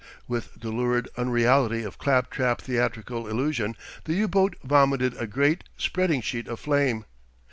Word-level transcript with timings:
With 0.27 0.55
the 0.55 0.71
lurid 0.71 1.09
unreality 1.15 1.83
of 1.83 1.99
clap 1.99 2.31
trap 2.31 2.61
theatrical 2.61 3.27
illusion 3.27 3.75
the 4.05 4.15
U 4.15 4.27
boat 4.27 4.55
vomited 4.63 5.15
a 5.17 5.27
great, 5.27 5.63
spreading 5.77 6.21
sheet 6.21 6.47
of 6.47 6.59
flame.... 6.59 7.05